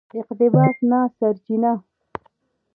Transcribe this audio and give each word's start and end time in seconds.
اقتباس 0.19 0.77
نه 0.89 0.99
سرچینه 1.17 1.73